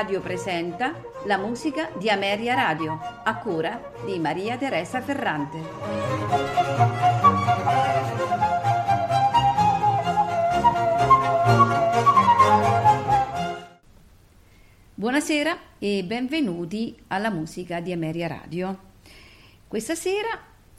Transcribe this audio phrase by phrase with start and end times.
[0.00, 5.58] Radio presenta la musica di Ameria Radio, a cura di Maria Teresa Ferrante.
[14.94, 18.78] Buonasera e benvenuti alla musica di Ameria Radio.
[19.68, 20.30] Questa sera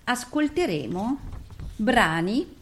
[0.04, 1.20] ascolteremo
[1.76, 2.56] brani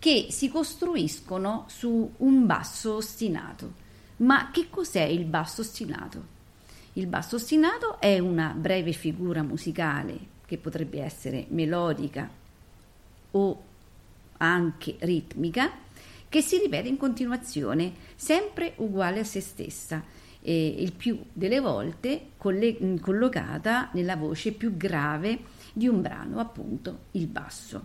[0.00, 3.81] che si costruiscono su un basso ostinato.
[4.22, 6.40] Ma che cos'è il basso ostinato?
[6.94, 12.30] Il basso ostinato è una breve figura musicale che potrebbe essere melodica
[13.32, 13.62] o
[14.36, 15.72] anche ritmica
[16.28, 20.02] che si ripete in continuazione, sempre uguale a se stessa
[20.40, 25.40] e il più delle volte coll- collocata nella voce più grave
[25.72, 27.84] di un brano, appunto il basso.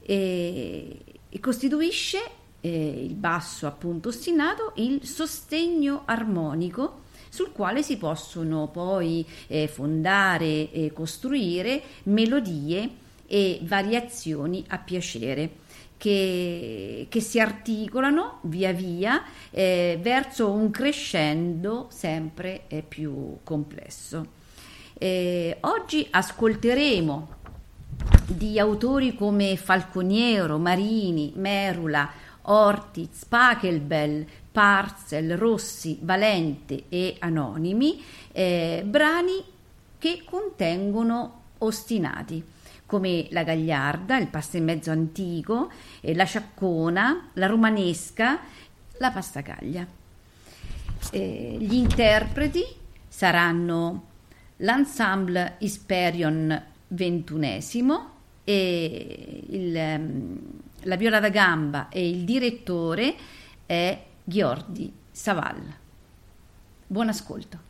[0.00, 0.98] E,
[1.38, 2.18] costituisce
[2.60, 10.70] eh, il basso appunto ostinato il sostegno armonico sul quale si possono poi eh, fondare
[10.70, 12.90] e costruire melodie
[13.26, 22.62] e variazioni a piacere che, che si articolano via via eh, verso un crescendo sempre
[22.68, 24.38] eh, più complesso.
[24.94, 27.28] Eh, oggi ascolteremo
[28.26, 32.10] di autori come Falconiero, Marini, Merula,
[32.42, 38.02] Ortiz, Pachelbel, Parcel, Rossi, Valente e Anonimi,
[38.32, 39.42] eh, brani
[39.98, 42.42] che contengono ostinati
[42.90, 48.40] come la gagliarda, il pasta in mezzo antico, eh, la ciaccona, la romanesca,
[48.98, 49.86] la pastacaglia.
[51.12, 52.64] Eh, gli interpreti
[53.06, 54.06] saranno
[54.56, 57.98] l'ensemble Isperion XXI
[58.42, 60.38] e il, ehm,
[60.82, 63.14] la viola da gamba e il direttore
[63.66, 65.74] è Ghiordi Saval.
[66.86, 67.69] Buon ascolto.